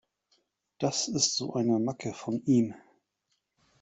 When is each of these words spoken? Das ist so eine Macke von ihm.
Das 0.79 1.07
ist 1.07 1.35
so 1.37 1.53
eine 1.53 1.77
Macke 1.77 2.11
von 2.15 2.41
ihm. 2.47 2.73